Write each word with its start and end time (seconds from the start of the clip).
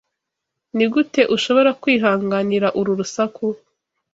Nigute 0.75 1.21
ushobora 1.35 1.69
kwihanganira 1.81 2.67
uru 2.79 2.91
rusaku? 2.99 3.45